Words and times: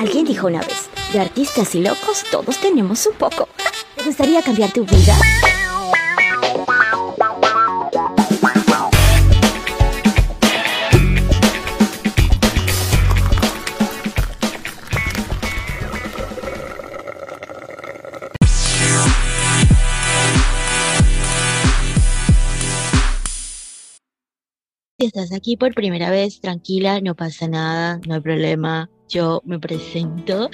Alguien 0.00 0.24
dijo 0.24 0.46
una 0.46 0.60
vez, 0.60 0.88
de 1.12 1.20
artistas 1.20 1.74
y 1.74 1.82
locos 1.82 2.24
todos 2.30 2.56
tenemos 2.58 3.04
un 3.04 3.12
poco. 3.16 3.50
¿Te 3.94 4.02
gustaría 4.02 4.40
cambiar 4.40 4.72
tu 4.72 4.86
vida? 4.86 5.14
Si 24.98 25.04
estás 25.04 25.34
aquí 25.34 25.58
por 25.58 25.74
primera 25.74 26.08
vez, 26.08 26.40
tranquila, 26.40 27.02
no 27.02 27.14
pasa 27.14 27.48
nada, 27.48 28.00
no 28.06 28.14
hay 28.14 28.20
problema. 28.22 28.88
Yo 29.10 29.42
me 29.44 29.58
presento. 29.58 30.48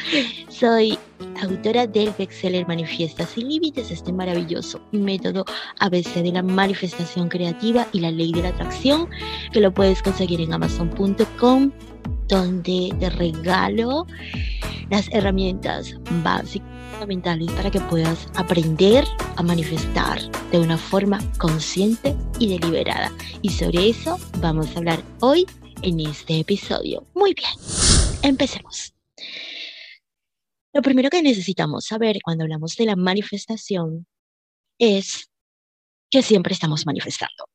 Soy 0.49 0.99
autora 1.43 1.87
del 1.87 2.11
bestseller 2.17 2.67
Manifiesta 2.67 3.27
sin 3.27 3.49
límites, 3.51 3.91
este 3.91 4.15
maravilloso 4.15 4.81
método 4.93 5.45
ABC 5.81 6.23
de 6.23 6.33
la 6.33 6.43
manifestación 6.43 7.29
creativa 7.29 7.87
y 7.93 8.01
la 8.01 8.11
ley 8.11 8.33
de 8.33 8.43
la 8.43 8.49
atracción, 8.49 9.11
que 9.53 9.61
lo 9.61 9.73
puedes 9.73 10.03
conseguir 10.03 10.41
en 10.41 10.55
amazon.com, 10.55 11.71
donde 12.29 12.95
te 12.99 13.11
regalo 13.11 14.07
las 14.89 15.13
herramientas 15.13 15.95
básicas 16.25 16.67
fundamentales 16.93 17.51
para 17.53 17.71
que 17.71 17.81
puedas 17.81 18.27
aprender 18.37 19.05
a 19.37 19.43
manifestar 19.43 20.19
de 20.51 20.61
una 20.61 20.79
forma 20.79 21.19
consciente 21.37 22.17
y 22.39 22.59
deliberada. 22.59 23.13
Y 23.43 23.51
sobre 23.51 23.91
eso 23.91 24.17
vamos 24.41 24.75
a 24.75 24.79
hablar 24.79 25.03
hoy 25.21 25.47
en 25.83 26.01
este 26.01 26.41
episodio. 26.41 27.05
Muy 27.15 27.35
bien, 27.35 27.86
empecemos. 28.29 28.95
Lo 30.73 30.83
primero 30.83 31.09
que 31.11 31.23
necesitamos 31.23 31.87
saber 31.87 32.19
cuando 32.23 32.45
hablamos 32.45 32.77
de 32.77 32.87
la 32.87 32.97
manifestación 32.97 34.07
es 34.79 35.31
que 36.11 36.23
siempre 36.23 36.53
estamos 36.53 36.85
manifestando. 36.87 37.49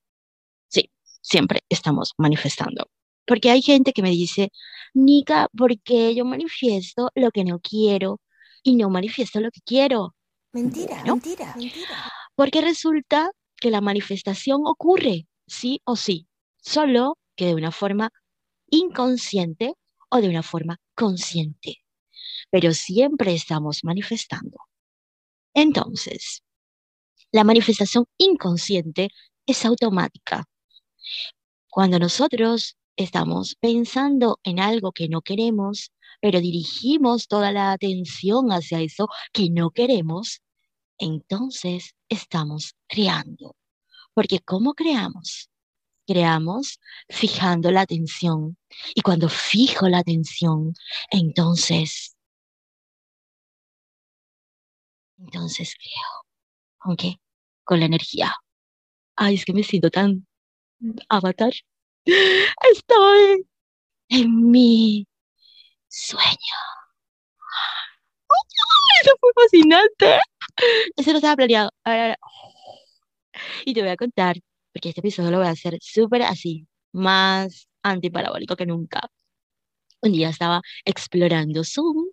Sí, 0.68 0.90
siempre 1.22 1.60
estamos 1.70 2.14
manifestando. 2.18 2.90
Porque 3.26 3.52
hay 3.52 3.62
gente 3.62 3.94
que 3.94 4.02
me 4.02 4.10
dice, 4.10 4.52
Nika, 4.94 5.48
¿por 5.56 5.80
qué 5.82 6.16
yo 6.16 6.26
manifiesto 6.26 7.12
lo 7.16 7.32
que 7.32 7.44
no 7.44 7.60
quiero? 7.60 8.20
y 8.64 8.76
no 8.76 8.90
manifiesto 8.90 9.40
lo 9.40 9.52
que 9.52 9.62
quiero. 9.62 10.16
Mentira, 10.54 11.04
mentira, 11.04 11.54
mentira. 11.56 12.12
Porque 12.36 12.62
resulta 12.62 13.32
que 13.58 13.72
la 13.72 13.82
manifestación 13.82 14.62
ocurre, 14.66 15.28
sí 15.48 15.82
o 15.86 15.96
sí, 15.96 16.28
solo 16.58 17.18
que 17.36 17.46
de 17.48 17.56
una 17.56 17.72
forma 17.72 18.12
inconsciente 18.70 19.74
o 20.12 20.22
de 20.22 20.30
una 20.30 20.44
forma 20.44 20.78
consciente. 20.96 21.84
Pero 22.52 22.74
siempre 22.74 23.34
estamos 23.34 23.84
manifestando. 23.84 24.58
Entonces, 25.54 26.44
la 27.32 27.44
manifestación 27.44 28.06
inconsciente 28.18 29.10
es 29.46 29.66
automática. 29.66 30.46
Cuando 31.70 32.00
nosotros 32.00 32.76
estamos 32.98 33.56
pensando 33.60 34.40
en 34.44 34.60
algo 34.60 34.92
que 34.92 35.08
no 35.08 35.22
queremos, 35.22 35.92
pero 36.20 36.42
dirigimos 36.42 37.28
toda 37.28 37.52
la 37.52 37.72
atención 37.72 38.52
hacia 38.52 38.82
eso 38.82 39.08
que 39.32 39.50
no 39.50 39.72
queremos, 39.72 40.42
entonces 40.98 41.96
estamos 42.10 42.76
creando. 42.88 43.56
Porque 44.14 44.40
¿cómo 44.40 44.74
creamos? 44.74 45.51
Creamos 46.12 46.78
fijando 47.08 47.72
la 47.72 47.82
atención. 47.82 48.58
Y 48.94 49.02
cuando 49.02 49.30
fijo 49.30 49.88
la 49.88 50.00
atención, 50.00 50.74
entonces, 51.10 52.18
entonces 55.18 55.74
creo. 55.76 56.26
¿Con 56.80 56.98
qué? 56.98 57.16
Con 57.64 57.80
la 57.80 57.86
energía. 57.86 58.36
Ay, 59.16 59.36
es 59.36 59.46
que 59.46 59.54
me 59.54 59.64
siento 59.64 59.90
tan 59.90 60.28
avatar. 61.10 61.54
Estoy 62.06 63.46
en 64.10 64.52
mi 64.52 65.08
sueño. 65.88 66.58
Eso 69.02 69.12
fue 69.20 69.32
fascinante. 69.36 70.20
Eso 70.98 71.12
no 71.12 71.18
estaba 71.18 71.36
planeado. 71.38 71.72
Y 73.66 73.74
te 73.74 73.82
voy 73.82 73.92
a 73.92 73.98
contar, 73.98 74.38
porque 74.74 74.90
este 74.90 75.02
episodio 75.02 75.32
lo 75.32 75.38
voy 75.40 75.48
a 75.48 75.52
hacer 75.52 75.78
súper 75.82 76.24
así, 76.24 76.68
más 76.92 77.68
antiparabólico 77.84 78.56
que 78.56 78.66
nunca. 78.66 79.10
Un 80.02 80.14
día 80.14 80.30
estaba 80.30 80.62
explorando 80.86 81.64
Zoom 81.64 82.08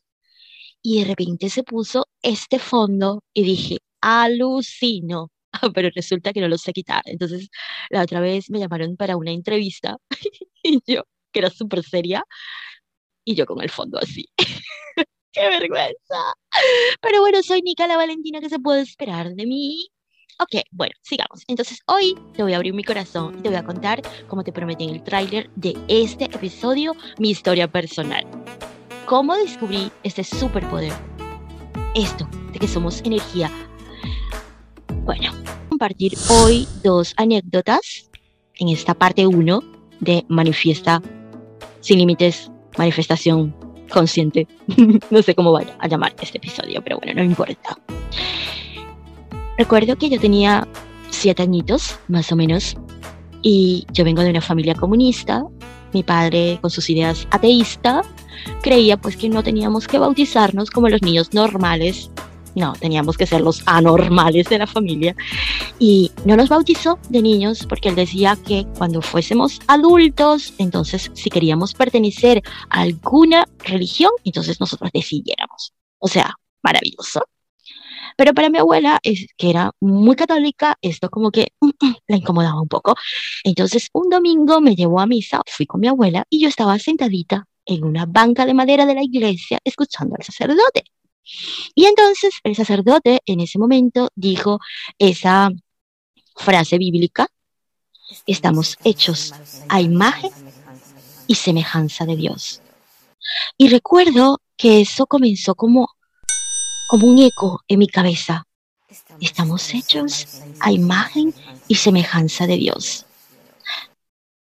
y 0.83 1.01
de 1.01 1.07
repente 1.07 1.51
se 1.51 1.63
puso 1.65 2.07
este 2.23 2.59
fondo 2.59 3.23
y 3.35 3.43
dije, 3.43 3.79
alucino. 4.01 5.31
Pero 5.75 5.91
resulta 5.95 6.33
que 6.33 6.41
no 6.41 6.49
lo 6.49 6.59
sé 6.59 6.73
quitar. 6.73 7.03
Entonces, 7.07 7.49
la 7.91 8.03
otra 8.03 8.21
vez 8.21 8.51
me 8.51 8.59
llamaron 8.59 8.97
para 8.97 9.17
una 9.17 9.33
entrevista 9.33 9.97
y 10.63 10.81
yo, 10.87 11.05
que 11.33 11.41
era 11.41 11.51
súper 11.51 11.83
seria, 11.83 12.25
y 13.25 13.35
yo 13.35 13.47
con 13.47 13.63
el 13.63 13.71
fondo 13.71 13.99
así. 13.99 14.27
¡Qué 15.33 15.49
vergüenza! 15.49 16.35
Pero 17.01 17.21
bueno, 17.21 17.43
soy 17.43 17.63
Nica 17.63 17.87
la 17.87 17.97
Valentina, 17.97 18.41
¿qué 18.41 18.49
se 18.49 18.59
puede 18.59 18.83
esperar 18.83 19.31
de 19.35 19.47
mí? 19.47 19.89
Ok, 20.41 20.63
bueno, 20.71 20.95
sigamos. 21.03 21.43
Entonces 21.49 21.81
hoy 21.87 22.15
te 22.35 22.45
voy 22.45 22.53
a 22.53 22.57
abrir 22.57 22.73
mi 22.73 22.85
corazón 22.85 23.37
y 23.39 23.43
te 23.43 23.49
voy 23.49 23.59
a 23.59 23.65
contar, 23.65 24.01
como 24.29 24.45
te 24.45 24.53
prometí 24.53 24.85
en 24.85 24.91
el 24.91 25.03
tráiler 25.03 25.51
de 25.57 25.77
este 25.89 26.27
episodio, 26.27 26.95
mi 27.19 27.31
historia 27.31 27.67
personal. 27.67 28.25
¿Cómo 29.07 29.37
descubrí 29.37 29.91
este 30.05 30.23
superpoder? 30.23 30.93
Esto, 31.97 32.29
de 32.53 32.59
que 32.61 32.69
somos 32.69 33.01
energía. 33.01 33.51
Bueno, 35.03 35.33
compartir 35.69 36.13
hoy 36.31 36.69
dos 36.85 37.15
anécdotas 37.17 38.09
en 38.61 38.69
esta 38.69 38.95
parte 38.95 39.27
1 39.27 39.61
de 39.99 40.25
Manifiesta 40.29 41.03
sin 41.81 41.99
límites 41.99 42.49
manifestación 42.77 43.57
consciente. 43.91 44.47
no 45.11 45.21
sé 45.23 45.35
cómo 45.35 45.51
vaya 45.51 45.77
a 45.81 45.89
llamar 45.89 46.15
este 46.21 46.39
episodio, 46.39 46.81
pero 46.81 46.99
bueno, 46.99 47.15
no 47.15 47.25
importa. 47.25 47.77
Recuerdo 49.59 49.97
que 49.97 50.09
yo 50.09 50.19
tenía 50.19 50.67
siete 51.11 51.43
añitos, 51.43 51.99
más 52.09 52.33
o 52.33 52.37
menos, 52.37 52.77
y 53.43 53.87
yo 53.93 54.05
vengo 54.05 54.23
de 54.23 54.31
una 54.31 54.41
familia 54.41 54.75
comunista. 54.75 55.45
Mi 55.93 56.03
padre, 56.03 56.59
con 56.61 56.71
sus 56.71 56.89
ideas 56.91 57.27
ateísta, 57.31 58.03
creía 58.63 58.97
pues 58.97 59.17
que 59.17 59.29
no 59.29 59.43
teníamos 59.43 59.87
que 59.87 59.99
bautizarnos 59.99 60.71
como 60.71 60.89
los 60.89 61.03
niños 61.03 61.33
normales 61.33 62.11
no, 62.59 62.73
teníamos 62.73 63.17
que 63.17 63.27
ser 63.27 63.41
los 63.41 63.63
anormales 63.67 64.49
de 64.49 64.59
la 64.59 64.67
familia. 64.67 65.15
Y 65.79 66.11
no 66.25 66.37
nos 66.37 66.49
bautizó 66.49 66.99
de 67.09 67.23
niños 67.23 67.65
porque 67.69 67.89
él 67.89 67.95
decía 67.95 68.37
que 68.47 68.67
cuando 68.77 69.01
fuésemos 69.01 69.61
adultos, 69.69 70.53
entonces 70.59 71.11
si 71.15 71.31
queríamos 71.31 71.75
pertenecer 71.75 72.43
a 72.71 72.81
alguna 72.81 73.47
religión, 73.61 74.11
entonces 74.25 74.61
nosotros 74.61 74.91
decidiéramos. 74.93 75.73
O 75.99 76.09
sea, 76.09 76.35
maravilloso. 76.63 77.23
Pero 78.19 78.35
para 78.35 78.51
mi 78.51 78.59
abuela, 78.59 78.99
es, 79.05 79.29
que 79.37 79.49
era 79.49 79.71
muy 79.81 80.17
católica, 80.17 80.77
esto 80.83 81.09
como 81.09 81.31
que 81.31 81.53
mm, 81.61 81.69
mm, 81.81 81.95
la 82.09 82.17
incomodaba 82.17 82.61
un 82.61 82.67
poco. 82.67 82.97
Entonces 83.45 83.89
un 83.93 84.11
domingo 84.11 84.61
me 84.61 84.75
llevó 84.75 84.99
a 84.99 85.07
misa, 85.07 85.41
fui 85.47 85.67
con 85.67 85.81
mi 85.81 85.87
abuela 85.87 86.25
y 86.29 86.41
yo 86.41 86.49
estaba 86.49 86.77
sentadita 86.81 87.47
en 87.65 87.85
una 87.85 88.07
banca 88.07 88.45
de 88.45 88.55
madera 88.55 88.87
de 88.87 88.97
la 88.97 89.05
iglesia 89.05 89.61
escuchando 89.63 90.17
al 90.19 90.25
sacerdote. 90.25 90.83
Y 91.77 91.87
entonces 91.87 92.35
el 92.43 92.57
sacerdote 92.57 93.21
en 93.25 93.39
ese 93.39 93.57
momento 93.57 94.09
dijo 94.17 94.59
esa 94.99 95.51
frase 96.35 96.77
bíblica, 96.77 97.29
estamos 98.27 98.79
hechos 98.83 99.33
a 99.69 99.81
imagen 99.81 100.33
y 101.29 101.37
semejanza 101.37 102.05
de 102.05 102.17
Dios. 102.17 102.63
Y 103.57 103.69
recuerdo 103.69 104.41
que 104.57 104.81
eso 104.81 105.07
comenzó 105.07 105.55
como, 105.55 105.89
como 106.89 107.07
un 107.07 107.19
eco 107.19 107.63
en 107.69 107.79
mi 107.79 107.87
cabeza. 107.87 108.45
Estamos 109.21 109.73
hechos 109.75 110.43
a 110.59 110.73
imagen 110.73 111.35
y 111.69 111.75
semejanza 111.77 112.47
de 112.47 112.57
Dios. 112.57 113.05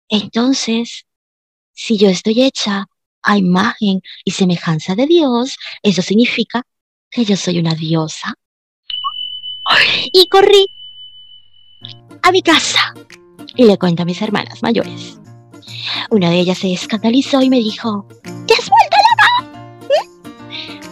Entonces, 0.08 1.04
si 1.74 1.98
yo 1.98 2.08
estoy 2.08 2.42
hecha 2.42 2.86
a 3.22 3.38
imagen 3.38 4.00
y 4.24 4.30
semejanza 4.30 4.94
de 4.94 5.06
Dios, 5.06 5.56
eso 5.82 6.00
significa 6.00 6.62
que 7.10 7.24
yo 7.24 7.36
soy 7.36 7.58
una 7.58 7.74
diosa. 7.74 8.34
Y 10.12 10.26
corrí 10.28 10.66
a 12.22 12.32
mi 12.32 12.42
casa 12.42 12.94
y 13.56 13.64
le 13.64 13.76
cuento 13.78 14.02
a 14.02 14.06
mis 14.06 14.22
hermanas 14.22 14.62
mayores. 14.62 15.18
Una 16.10 16.30
de 16.30 16.40
ellas 16.40 16.58
se 16.58 16.72
escandalizó 16.72 17.42
y 17.42 17.50
me 17.50 17.58
dijo, 17.58 18.08
¿te 18.46 18.54
has 18.54 18.70
vuelto 18.70 18.96
loca? 19.10 19.86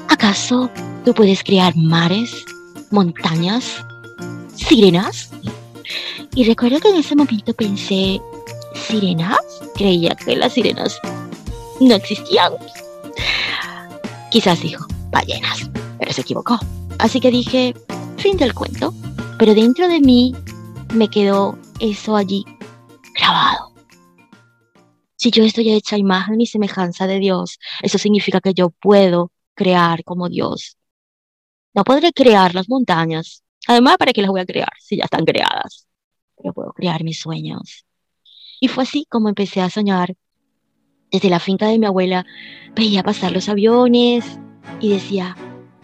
¿Acaso 0.08 0.70
tú 1.04 1.14
puedes 1.14 1.42
crear 1.42 1.74
mares, 1.76 2.44
montañas, 2.90 3.84
sirenas? 4.54 5.30
Y 6.34 6.44
recuerdo 6.44 6.80
que 6.80 6.90
en 6.90 6.96
ese 6.96 7.16
momento 7.16 7.52
pensé, 7.54 8.20
¿sirenas? 8.74 9.38
Creía 9.74 10.14
que 10.14 10.36
las 10.36 10.52
sirenas 10.52 10.98
no 11.80 11.94
existían. 11.94 12.52
Quizás 14.30 14.60
dijo, 14.60 14.86
ballenas, 15.10 15.68
pero 15.98 16.12
se 16.12 16.20
equivocó. 16.20 16.58
Así 16.98 17.20
que 17.20 17.30
dije, 17.30 17.74
fin 18.16 18.36
del 18.36 18.54
cuento. 18.54 18.94
Pero 19.38 19.54
dentro 19.54 19.88
de 19.88 20.00
mí 20.00 20.34
me 20.94 21.08
quedó 21.08 21.58
eso 21.80 22.14
allí 22.14 22.44
grabado. 23.14 23.72
Si 25.16 25.30
yo 25.30 25.44
estoy 25.44 25.70
hecha 25.70 25.98
imagen 25.98 26.40
y 26.40 26.46
semejanza 26.46 27.06
de 27.06 27.18
Dios, 27.18 27.58
eso 27.82 27.98
significa 27.98 28.40
que 28.40 28.54
yo 28.54 28.70
puedo 28.70 29.32
crear 29.54 30.04
como 30.04 30.28
Dios. 30.28 30.78
No 31.72 31.84
podré 31.84 32.12
crear 32.12 32.54
las 32.54 32.68
montañas. 32.68 33.44
Además, 33.68 33.96
¿para 33.96 34.12
qué 34.12 34.22
las 34.22 34.30
voy 34.30 34.40
a 34.40 34.46
crear 34.46 34.72
si 34.80 34.96
ya 34.96 35.04
están 35.04 35.24
creadas? 35.24 35.86
Pero 36.36 36.52
puedo 36.52 36.72
crear 36.72 37.04
mis 37.04 37.20
sueños. 37.20 37.84
Y 38.60 38.68
fue 38.68 38.82
así 38.82 39.06
como 39.08 39.28
empecé 39.28 39.60
a 39.60 39.70
soñar. 39.70 40.16
Desde 41.12 41.30
la 41.30 41.38
finca 41.38 41.66
de 41.66 41.78
mi 41.78 41.86
abuela 41.86 42.26
veía 42.74 43.02
pasar 43.04 43.32
los 43.32 43.48
aviones 43.48 44.24
y 44.80 44.90
decía, 44.90 45.36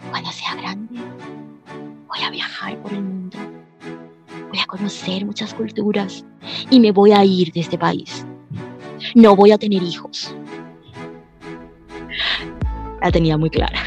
cuando 0.09 0.29
sea 0.31 0.55
grande, 0.55 0.99
voy 2.07 2.19
a 2.21 2.31
viajar 2.31 2.77
por 2.81 2.93
el 2.93 3.03
mundo. 3.03 3.37
Voy 4.49 4.59
a 4.59 4.65
conocer 4.65 5.25
muchas 5.25 5.53
culturas 5.53 6.25
y 6.69 6.79
me 6.81 6.91
voy 6.91 7.13
a 7.13 7.23
ir 7.23 7.53
de 7.53 7.61
este 7.61 7.77
país. 7.77 8.25
No 9.15 9.35
voy 9.37 9.51
a 9.51 9.57
tener 9.57 9.81
hijos. 9.83 10.35
La 13.01 13.11
tenía 13.11 13.37
muy 13.37 13.49
clara. 13.49 13.79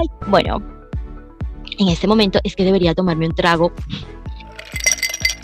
Ay, 0.00 0.08
bueno, 0.28 0.62
en 1.78 1.88
este 1.88 2.06
momento 2.06 2.40
es 2.42 2.56
que 2.56 2.64
debería 2.64 2.94
tomarme 2.94 3.26
un 3.26 3.34
trago, 3.34 3.70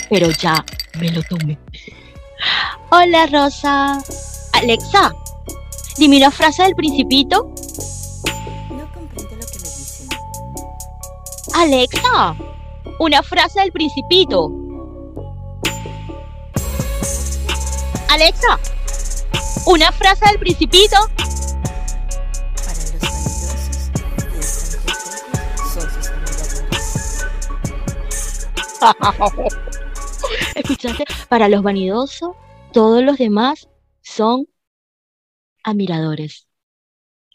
pero 0.09 0.31
ya 0.31 0.65
me 0.99 1.11
lo 1.11 1.23
tomé. 1.25 1.59
Hola 2.91 3.27
Rosa. 3.27 4.03
Alexa, 4.55 5.13
dime 5.99 6.17
una 6.17 6.31
frase 6.31 6.63
del 6.63 6.75
principito. 6.75 7.53
No 8.71 8.91
comprendo 8.95 9.37
lo 9.37 9.47
que 9.47 9.59
me 9.59 9.69
dicen. 9.69 10.09
Alexa, 11.55 12.35
una 12.99 13.23
frase 13.23 13.61
del 13.61 13.73
principito. 13.73 14.53
Alexa, 18.09 18.59
una 19.67 19.93
frase 19.93 20.25
del 20.25 20.39
principito. 20.39 20.97
¿Escuchaste? 30.55 31.05
Para 31.29 31.49
los 31.49 31.63
vanidosos, 31.63 32.37
todos 32.73 33.03
los 33.03 33.19
demás 33.19 33.69
son 34.03 34.47
admiradores. 35.63 36.47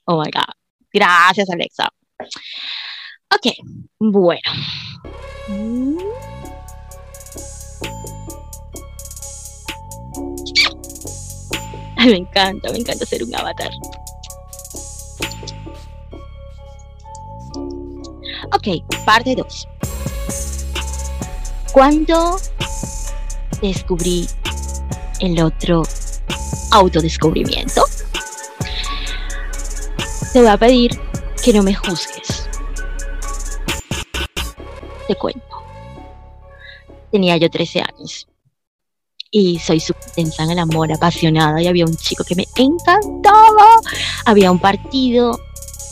Oh 0.05 0.21
my 0.21 0.29
God. 0.31 0.53
Gracias, 0.93 1.49
Alexa. 1.49 1.89
Ok, 3.33 3.53
bueno. 3.99 4.41
Me 11.97 12.15
encanta, 12.17 12.71
me 12.71 12.79
encanta 12.79 13.05
ser 13.05 13.23
un 13.23 13.35
avatar. 13.35 13.69
Ok, 18.53 19.05
parte 19.05 19.35
2. 19.35 19.67
Cuando 21.71 22.38
descubrí 23.62 24.27
el 25.19 25.41
otro 25.41 25.83
autodescubrimiento, 26.71 27.83
te 30.33 30.39
voy 30.39 30.50
a 30.50 30.57
pedir 30.57 31.00
que 31.44 31.53
no 31.53 31.63
me 31.63 31.73
juzgues. 31.73 32.50
Te 35.07 35.15
cuento. 35.15 35.41
Tenía 37.12 37.38
yo 37.38 37.50
13 37.50 37.81
años 37.81 38.27
y 39.31 39.57
soy 39.59 39.79
súper 39.79 40.12
tensa 40.12 40.44
en 40.44 40.51
el 40.51 40.59
amor, 40.59 40.91
apasionada 40.91 41.62
y 41.62 41.68
había 41.68 41.85
un 41.85 41.95
chico 41.95 42.25
que 42.25 42.35
me 42.35 42.45
encantaba. 42.57 43.79
Había 44.25 44.51
un 44.51 44.59
partido 44.59 45.39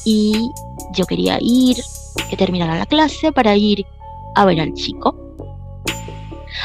y 0.05 0.51
yo 0.93 1.05
quería 1.05 1.37
ir, 1.39 1.77
que 2.29 2.35
terminara 2.35 2.77
la 2.77 2.85
clase 2.85 3.31
para 3.31 3.55
ir 3.55 3.85
a 4.35 4.45
ver 4.45 4.59
al 4.59 4.73
chico. 4.73 5.18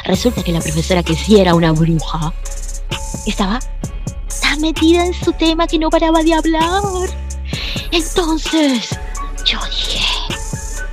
Resulta 0.05 0.43
que 0.43 0.53
la 0.53 0.61
profesora, 0.61 1.03
que 1.03 1.15
sí 1.15 1.39
era 1.41 1.55
una 1.55 1.73
bruja, 1.73 2.33
estaba 3.27 3.61
tan 4.41 4.61
metida 4.61 5.07
en 5.07 5.15
su 5.15 5.33
tema 5.33 5.67
que 5.67 5.79
no 5.79 5.91
paraba 5.91 6.23
de 6.23 6.35
hablar. 6.35 6.83
Entonces, 7.91 8.99
yo 9.45 9.59
dije, 9.67 10.05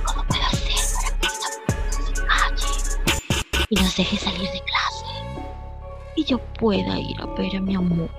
¿cómo 0.04 0.24
puedo 0.28 0.42
hacer 0.42 0.62
para 0.94 1.18
que 1.18 1.26
esta 1.26 2.26
calle 2.26 3.66
y 3.70 3.74
nos 3.76 3.96
deje 3.96 4.16
salir 4.18 4.50
de 4.50 4.60
clase? 4.60 5.42
Y 6.16 6.24
yo 6.24 6.38
pueda 6.58 6.98
ir 6.98 7.20
a 7.20 7.26
ver 7.26 7.56
a 7.56 7.60
mi 7.60 7.74
amor. 7.74 8.10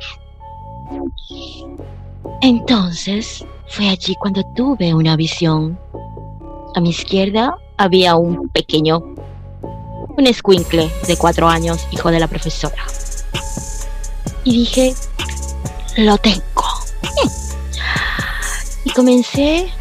Entonces, 2.41 3.45
fue 3.67 3.89
allí 3.89 4.15
cuando 4.15 4.43
tuve 4.55 4.93
una 4.93 5.15
visión. 5.15 5.79
A 6.75 6.81
mi 6.81 6.89
izquierda 6.89 7.55
había 7.77 8.15
un 8.15 8.49
pequeño, 8.49 9.12
un 10.18 10.27
escuincle 10.27 10.92
de 11.07 11.18
cuatro 11.18 11.48
años, 11.48 11.88
hijo 11.92 12.12
de 12.12 12.19
la 12.19 12.27
profesora. 12.27 12.83
Y 14.44 14.57
dije, 14.57 14.95
lo 15.98 16.18
tengo. 16.18 16.44
Y 18.83 18.92
comencé 18.92 19.71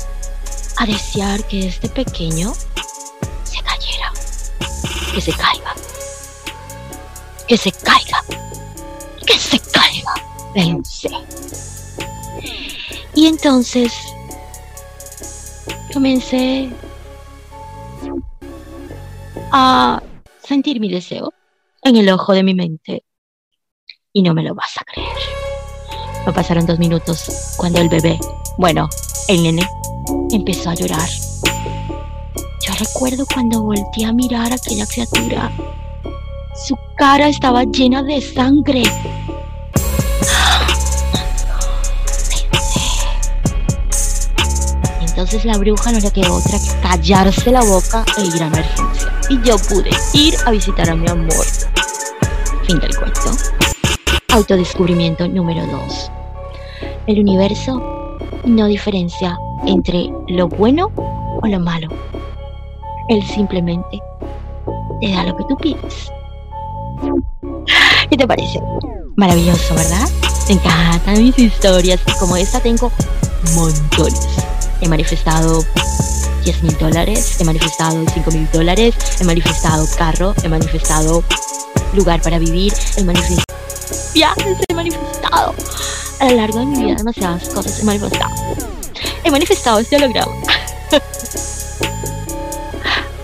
a 0.76 0.86
desear 0.86 1.42
que 1.44 1.66
este 1.66 1.88
pequeño 1.88 2.54
se 3.44 3.60
cayera, 3.62 4.12
que 5.12 5.20
se 5.20 5.32
caiga, 5.32 5.74
que 7.48 7.56
se 7.56 7.72
caiga, 7.72 8.24
que 9.26 9.38
se 9.38 9.58
caiga. 9.58 10.14
Pensé. 10.54 11.10
Y 13.14 13.26
entonces 13.26 13.92
comencé 15.92 16.70
a 19.50 20.00
sentir 20.52 20.80
mi 20.80 20.90
deseo 20.90 21.32
en 21.82 21.96
el 21.96 22.10
ojo 22.10 22.34
de 22.34 22.42
mi 22.42 22.54
mente. 22.54 23.04
Y 24.12 24.22
no 24.22 24.34
me 24.34 24.42
lo 24.42 24.54
vas 24.54 24.76
a 24.78 24.84
creer. 24.84 25.08
No 26.26 26.32
pasaron 26.34 26.66
dos 26.66 26.78
minutos 26.78 27.54
cuando 27.56 27.80
el 27.80 27.88
bebé, 27.88 28.18
bueno, 28.58 28.86
el 29.28 29.42
nene, 29.42 29.66
empezó 30.30 30.68
a 30.68 30.74
llorar. 30.74 31.08
Yo 32.66 32.74
recuerdo 32.78 33.24
cuando 33.32 33.62
volteé 33.62 34.04
a 34.04 34.12
mirar 34.12 34.52
a 34.52 34.56
aquella 34.56 34.84
criatura. 34.86 35.50
Su 36.66 36.76
cara 36.96 37.28
estaba 37.28 37.64
llena 37.64 38.02
de 38.02 38.20
sangre. 38.20 38.82
Entonces 45.00 45.46
la 45.46 45.56
bruja 45.56 45.92
no 45.92 45.98
le 45.98 46.10
quedó 46.10 46.34
otra 46.34 46.58
que 46.58 46.80
callarse 46.82 47.50
la 47.50 47.62
boca 47.62 48.04
e 48.18 48.26
ir 48.26 48.42
a 48.42 48.46
emergencia. 48.48 49.11
Y 49.32 49.40
yo 49.48 49.56
pude 49.56 49.88
ir 50.12 50.34
a 50.44 50.50
visitar 50.50 50.90
a 50.90 50.94
mi 50.94 51.08
amor. 51.08 51.46
Fin 52.66 52.78
del 52.78 52.94
cuento. 52.94 53.30
Autodescubrimiento 54.28 55.26
número 55.26 55.66
2. 55.66 56.10
El 57.06 57.20
universo 57.20 58.18
no 58.44 58.66
diferencia 58.66 59.38
entre 59.64 60.10
lo 60.28 60.48
bueno 60.48 60.92
o 61.40 61.46
lo 61.46 61.60
malo. 61.60 61.88
Él 63.08 63.22
simplemente 63.22 64.02
te 65.00 65.10
da 65.12 65.24
lo 65.24 65.34
que 65.34 65.44
tú 65.44 65.56
pides. 65.56 66.12
¿Qué 68.10 68.18
te 68.18 68.26
parece? 68.26 68.60
Maravilloso, 69.16 69.74
¿verdad? 69.74 70.10
Me 70.46 70.56
encantan 70.56 71.24
mis 71.24 71.38
historias 71.38 72.02
como 72.20 72.36
esta 72.36 72.60
tengo 72.60 72.92
montones. 73.54 74.28
He 74.82 74.88
manifestado 74.88 75.64
10 76.44 76.62
mil 76.64 76.76
dólares, 76.78 77.40
he 77.40 77.44
manifestado 77.44 78.04
5 78.12 78.30
mil 78.32 78.48
dólares, 78.52 78.94
he 79.20 79.24
manifestado 79.24 79.86
carro, 79.96 80.34
he 80.42 80.48
manifestado 80.48 81.22
lugar 81.94 82.20
para 82.22 82.38
vivir, 82.38 82.72
he 82.96 83.04
manifestado 83.04 83.58
viajes, 84.14 84.58
he 84.68 84.74
manifestado. 84.74 85.54
A 86.20 86.30
lo 86.30 86.36
largo 86.36 86.58
de 86.60 86.66
mi 86.66 86.84
vida 86.84 86.94
demasiadas 86.96 87.48
cosas 87.48 87.80
he 87.80 87.84
manifestado. 87.84 88.34
He 89.24 89.30
manifestado 89.30 89.78
este 89.78 89.96
holograma. 89.96 90.32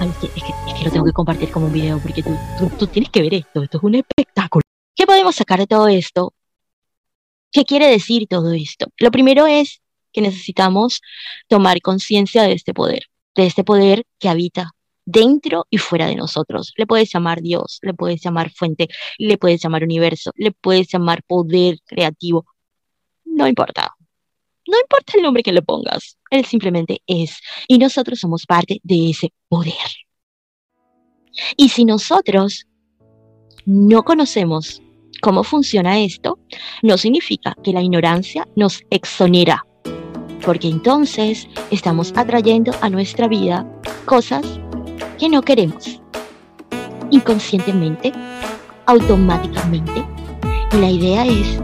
Ay, 0.00 0.12
es, 0.22 0.42
que, 0.42 0.84
lo 0.84 0.90
tengo 0.90 1.04
que 1.04 1.12
compartir 1.12 1.50
como 1.50 1.66
un 1.66 1.72
video 1.72 1.98
porque 1.98 2.22
tú, 2.22 2.36
tú 2.78 2.86
tienes 2.86 3.10
que 3.10 3.20
ver 3.22 3.34
esto. 3.34 3.62
Esto 3.62 3.78
es 3.78 3.84
un 3.84 3.96
espectáculo. 3.96 4.62
¿Qué 4.94 5.06
podemos 5.06 5.34
sacar 5.34 5.58
de 5.58 5.66
todo 5.66 5.88
esto? 5.88 6.32
¿Qué 7.50 7.64
quiere 7.64 7.88
decir 7.88 8.26
todo 8.28 8.52
esto? 8.52 8.86
Lo 8.98 9.10
primero 9.10 9.46
es 9.46 9.80
que 10.18 10.22
necesitamos 10.22 11.00
tomar 11.46 11.80
conciencia 11.80 12.42
de 12.42 12.52
este 12.52 12.74
poder, 12.74 13.04
de 13.36 13.46
este 13.46 13.62
poder 13.62 14.04
que 14.18 14.28
habita 14.28 14.72
dentro 15.04 15.66
y 15.70 15.78
fuera 15.78 16.08
de 16.08 16.16
nosotros. 16.16 16.72
Le 16.76 16.86
puedes 16.88 17.12
llamar 17.12 17.40
Dios, 17.40 17.78
le 17.82 17.94
puedes 17.94 18.20
llamar 18.20 18.50
fuente, 18.50 18.88
le 19.16 19.38
puedes 19.38 19.62
llamar 19.62 19.84
universo, 19.84 20.32
le 20.34 20.50
puedes 20.50 20.88
llamar 20.88 21.22
poder 21.22 21.78
creativo. 21.86 22.46
No 23.24 23.46
importa. 23.46 23.94
No 24.66 24.76
importa 24.80 25.12
el 25.16 25.22
nombre 25.22 25.44
que 25.44 25.52
le 25.52 25.62
pongas, 25.62 26.18
él 26.30 26.44
simplemente 26.44 27.00
es. 27.06 27.38
Y 27.68 27.78
nosotros 27.78 28.18
somos 28.18 28.44
parte 28.44 28.80
de 28.82 29.10
ese 29.10 29.32
poder. 29.48 29.88
Y 31.56 31.68
si 31.68 31.84
nosotros 31.84 32.66
no 33.64 34.02
conocemos 34.02 34.82
cómo 35.22 35.44
funciona 35.44 36.00
esto, 36.00 36.40
no 36.82 36.98
significa 36.98 37.56
que 37.62 37.72
la 37.72 37.82
ignorancia 37.82 38.48
nos 38.56 38.82
exonera, 38.90 39.64
porque 40.48 40.68
entonces 40.68 41.46
estamos 41.70 42.10
atrayendo 42.16 42.72
a 42.80 42.88
nuestra 42.88 43.28
vida 43.28 43.66
cosas 44.06 44.46
que 45.18 45.28
no 45.28 45.42
queremos, 45.42 46.00
inconscientemente, 47.10 48.14
automáticamente. 48.86 50.02
Y 50.72 50.76
la 50.78 50.90
idea 50.90 51.26
es 51.26 51.60